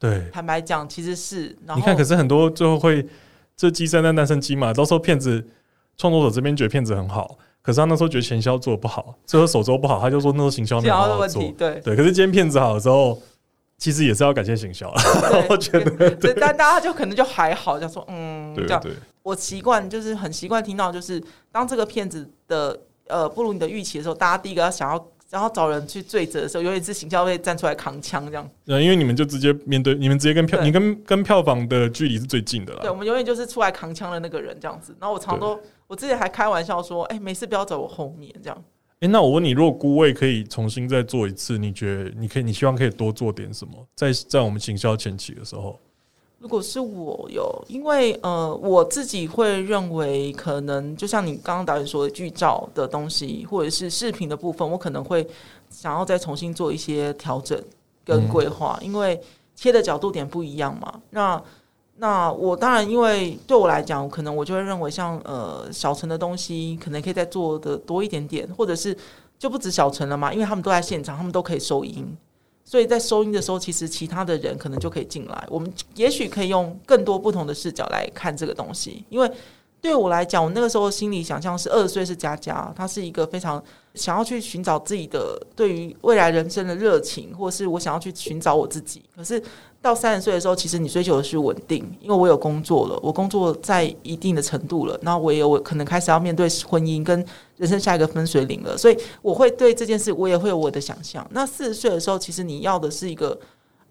[0.00, 1.56] 对，坦白讲，其实是。
[1.76, 3.06] 你看，可是很多最后会
[3.56, 4.72] 这鸡生蛋，蛋生鸡嘛。
[4.72, 5.46] 到时候骗子
[5.96, 11.42] 创作者这边觉得骗子很好，可是他那时候觉得前销做的不好，最后手周不好，他就说那时候行销没好好做。
[11.56, 13.16] 对对，可是今天骗子好的时候。
[13.80, 15.02] 其实也是要感谢行销了，
[15.48, 18.80] 我觉得，对，但大家就可能就还好，就说嗯，这样。
[19.22, 28.46] 我习惯就是很习惯听到，就是当这个片子的呃不如你的预期的时候，大家第一个要想要然后找人去追责的时候，尤其是行销会站出来扛枪这样。
[28.66, 32.80] 对，因为你们就直接面对，你们直接跟票，你跟跟票房的距离是最近的了。
[32.80, 34.94] 对，我们永远就是出来扛枪的那个人这样子。
[35.00, 38.64] 然后我常都，我之前还开玩笑说，哎，没事，不要走我后面这样。
[39.00, 43.72] 哎，那我问你，如果孤位可以重新再做一次，你觉得你可以，你希望可以多做点什么？
[43.94, 45.78] 在在我们行销前期的时候，
[46.38, 55.26] 如果是我有，因为呃，我自己会认为，可能就像你刚刚导演说的剧照的东西，或者是视频的部分，我可能会
[55.70, 57.58] 想要再重新做一些调整
[58.04, 59.18] 跟规划，因为
[59.54, 61.00] 切的角度点不一样嘛。
[61.08, 61.42] 那
[62.00, 68.96] 那我当然，因为对我来讲，可能我就会认为，像呃小陈的东西，可能可以再做的多一点点，或者是
[69.38, 72.16] 就不止小陈了嘛，因为他们都在现场，他们都可以收音，
[72.64, 79.30] 所以在收音的时候，其实其他的人可能就可以进来，我们也许可以用更多不同的视角来看这个东西，因为
[79.80, 83.62] 对我来讲，我那个时候心里想象是二十岁是佳佳，她是一个非常
[83.94, 89.02] 想要去寻找自己的对于未来人生的热情，或是我想要去寻找我自己。
[89.16, 89.42] 可是
[89.80, 97.24] 到三十岁的时候，其实你追求的是稳定，因为我有工作了，我工作在一定的程度了，然后我也有可能开始要面对婚姻跟
[97.56, 101.26] 人生下一个分水岭了，所以我会对这件事我也会有我的想象。
[101.30, 103.40] 那四十岁的时候，其实你要的是一个，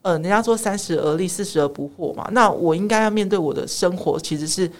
[0.03, 2.29] 呃，人家说三十而立，四十而不惑嘛。
[2.31, 4.71] 那我应该要面对我的生活，其实是。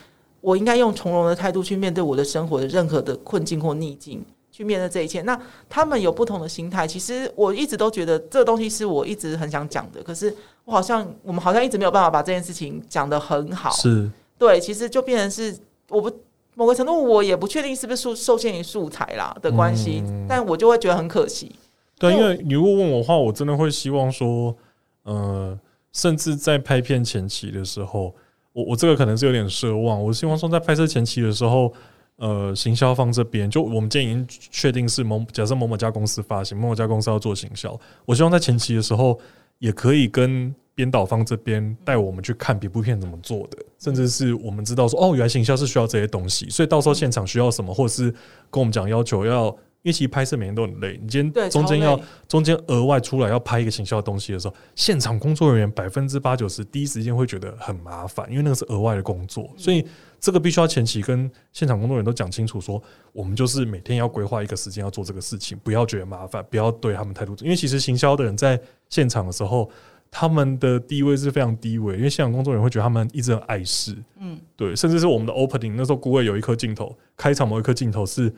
[0.41, 5.21] 我应该用从容的态度去面对我的生活的任何的困境或逆境，去面对这一切。
[5.23, 13.69] 那他们有不同的心态，其实我一直都觉得这个东西是我一直很想讲的，可是我好像我们好像一直没有办法把这件事情讲得很好。
[13.71, 15.58] 是对，其实就变成是
[15.89, 16.10] 我不
[16.56, 21.54] 某个程度我也不确定是不是受受限于素材啦的关系，但我就会觉得很可惜。
[21.97, 24.56] 对，因为你如果问我的话，我真的会希望说，
[25.04, 25.60] 呃，
[25.91, 28.13] 甚至在拍片前期的时候。
[28.53, 31.71] 我我这个可能是有点奢望，我希望说在拍摄前期的时候，
[32.17, 39.19] 呃，行销方这边就我们建议确定是某假设某某家公司发行，某某家公司要做行销，我希望在前期的时候
[39.59, 48.12] 也可以跟编导方这边带我们去看别部片怎么做的，甚至是我们知道说哦，原来行销是需要这些东西，所以到时候现场需要什么，或者是
[48.49, 49.55] 跟我们讲要求要。
[49.81, 59.85] 因为其实拍摄每天都很累，你今天中间要中间额外出来要拍一个行销的东西的时候，现场工作人员百分之八九十第一时间会觉得很麻烦，因为那个是额外的工作，所以
[60.19, 62.81] 这个必须要前期跟现场工作人员都讲清楚，说
[63.13, 69.71] 我们就是每天要规划一个时间要做这个事情，不要觉得麻烦，不要对他们态度，因为其实行销的人在现场的时候，
[70.11, 78.33] 他们的地位是非常低微，因为现场工作人员会觉得他们一直很碍事，嗯，对，甚至是我们的 opening 那时候，顾位有一颗镜头，开场某一颗镜头是。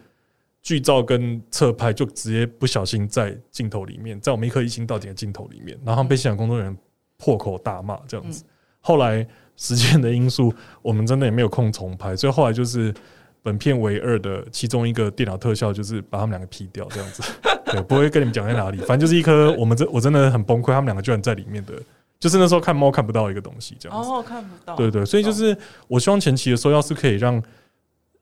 [0.62, 6.78] 剧照跟侧拍就直接不小心在镜头里面，在我们一颗一星到底的镜头里面，然后被现场工作人员
[7.18, 8.44] 破口大骂这样子。
[8.80, 9.26] 后来
[9.58, 12.94] 时间的因素，我们真的也没有空重拍，所以后来就是
[13.42, 17.24] 本片唯二的其中一个电脑特效，就是把他们两个 P 掉这样子。
[17.66, 21.74] 对，不会跟你们讲在哪里，反正就是一颗我们真我真的很崩溃，他们两个居然在里面的，
[22.20, 24.10] 就是那时候看猫看不到一个东西这样子。
[24.10, 24.76] 哦，看不到。
[24.76, 27.42] 对对，所以就是我希望前期的时候，要是可以让。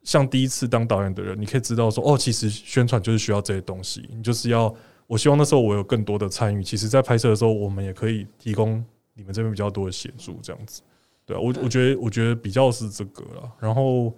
[0.03, 4.09] 像第一次当导演的人，你可以知道说，哦，其实宣传就是需要这些东西。
[4.15, 4.73] 你就是要，
[5.05, 6.63] 我希望那时候我有更多的参与。
[6.63, 8.83] 其实，在拍摄的时候，我们也可以提供
[9.13, 10.81] 你们这边比较多的协助，这样子。
[11.25, 13.51] 对啊，我我觉得，我觉得比较是这个了。
[13.59, 14.13] 然后，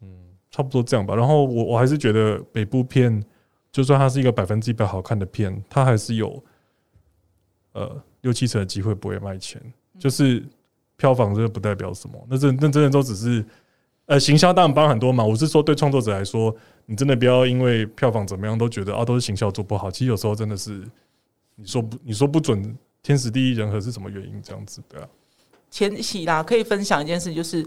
[0.00, 0.10] 嗯，
[0.50, 1.14] 差不多这样吧。
[1.14, 3.24] 然后，我我还是觉得北部片，
[3.70, 6.42] 就算它是一个百分之一百好看的片，它还是有
[7.72, 9.62] 呃六七成的机会不会卖钱。
[9.98, 10.44] 就是
[10.96, 13.44] 票房这个不代表什么，那这那真的都只是。
[14.08, 15.22] 呃，行销当然帮很多嘛。
[15.22, 16.54] 我是说，对创作者来说，
[16.86, 19.90] 你真的不要因为票房怎么样都觉得啊，都是行销做不好。
[19.90, 20.82] 其实有时候真的是
[21.56, 25.06] 你说不，你说不准，天时地利人和是什么原因这样子的？
[25.70, 27.62] 前期啦，可以分享一件事，就是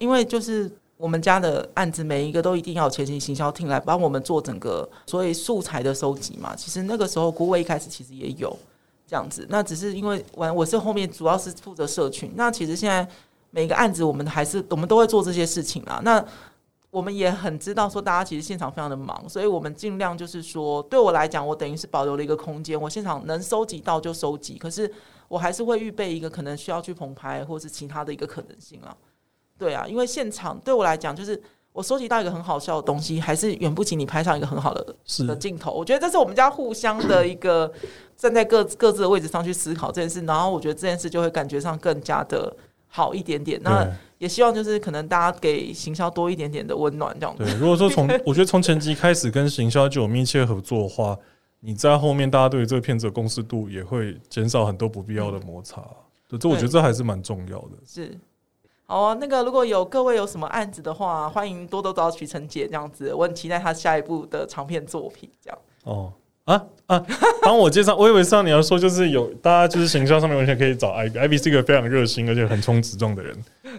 [0.00, 6.56] 因为就是我们家的案子，每一个都一定要前期行销厅来帮我们做整个所谓素材的收集嘛。
[6.56, 8.58] 其实那个时候，郭伟一开始其实也有
[9.06, 12.32] 这样子，那只是因为完我是后面主要是负责社群。
[12.34, 13.08] 那其实现在。
[13.54, 16.00] 每个案子，我们还是我们都会做这些事情啊。
[16.02, 16.22] 那
[16.90, 24.58] 我们也很知道说，大家其实现场非常的忙，所以我们尽量就是说，对我来讲，我等于是保留了一个空间，我现场能收集到就收集。
[24.58, 24.92] 可是
[25.28, 28.92] 我还是会预备一个可能需要去棚拍或是其他的一个可能性啊。
[29.56, 31.40] 对啊，因为现场对我来讲，就是
[31.72, 35.70] 我收集到一个很好笑的东西，还是远不及你拍上一个很好的的镜头。
[35.70, 37.72] 我觉得这是我们家互相的一个
[38.16, 42.56] 站在各各自的位置上去思考这件事，然后我觉得这件事就会感觉上更加的。
[42.96, 43.84] 好一点点，那
[44.18, 47.34] 也希望就是可能大家给行销多一点点的温暖，这样。
[47.36, 51.18] 对，如果说从 我觉得从前期开始跟行销就有密切合作的话，
[51.58, 55.82] 你在后面大家对于这个片子的共识度也会减少很多不必要的摩擦。
[56.28, 57.70] 对，这我觉得这还是蛮重要的。
[57.84, 58.16] 是，
[58.86, 65.58] 好啊，那个如果有各位有什么案子的话，欢迎多多找许晨姐这样子，我很期待他下一部的长片作品，这样。
[65.82, 66.12] 哦。
[66.44, 67.02] 啊啊！
[67.42, 73.34] 帮我介绍，我以为上你要说就是有大家就是行销上面完全可以找 i b i b 是一个非常热心而且很冲直撞的人，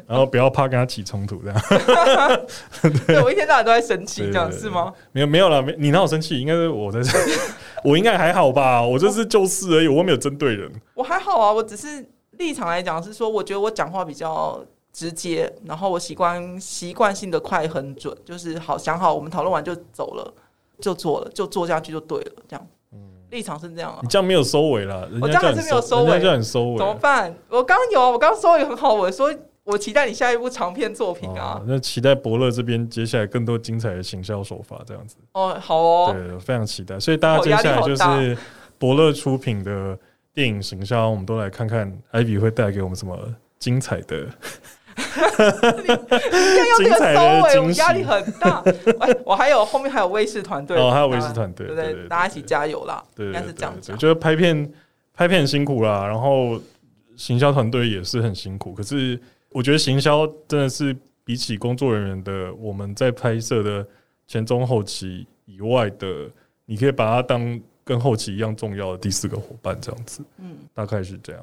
[0.07, 1.61] 然后不要怕跟他起冲突这样。
[3.05, 4.91] 对我一天到晚都在生气，这样是吗？
[5.11, 6.41] 没有没有了，没你哪有生气？
[6.41, 7.15] 应该是我在这，
[7.85, 8.81] 我应该还好吧？
[8.81, 10.71] 我就是就事而已，我没有针对人。
[10.95, 12.03] 我还好啊，我只是
[12.39, 14.59] 立场来讲是说，我觉得我讲话比较
[14.91, 20.33] 直接，然后我习惯习惯性的快很准，就是好想好，我们讨论完就走了。
[20.79, 22.67] 就做了，就做下去就对了，这样。
[22.91, 23.99] 嗯，立场是这样啊。
[24.01, 27.35] 你这样没有收尾了，我这样是没有收尾，叫你收尾怎么办？
[27.49, 29.33] 我刚有啊，我刚收尾很好，我说
[29.63, 31.61] 我期待你下一部长片作品啊。
[31.65, 35.15] 那期待伯乐这边接下来更多精彩的行销手法，这样子。
[35.33, 36.99] 哦，好哦，对，非常期待。
[36.99, 38.37] 所以大家接下来就是
[38.77, 39.97] 伯乐出品的
[40.33, 43.17] 电影行销，我们都来看看艾比会带给我们什么
[43.57, 44.27] 精彩的。
[44.95, 48.63] 要这个收尾，我压力很大。
[48.99, 53.97] 哎，我还有后面还有卫视团队哦还有卫视团队对对大家一起加油啦，对，应该是这样讲。
[53.97, 54.71] 觉得拍片
[55.13, 56.59] 拍片很辛苦啦，然后
[57.15, 58.73] 行销团队也是很辛苦。
[58.73, 63.85] 可是我觉得行销真的是比起工作人员的我们在拍摄的
[64.27, 66.29] 前中后期以外的，
[66.65, 70.23] 你可以把它当跟后期一样重要的第四个伙伴这样子。
[70.37, 71.41] 嗯，大概是这样。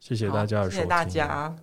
[0.00, 1.56] 谢谢大家的收听，谢谢大家。